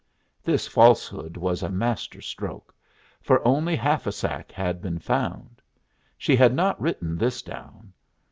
[0.41, 2.73] This falsehood was a master stroke,
[3.21, 5.61] for only half a sack had been found.
[6.17, 7.93] She had not written this down.